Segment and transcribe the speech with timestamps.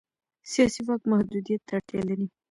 [0.51, 2.27] سیاسي واک محدودیت ته اړتیا لري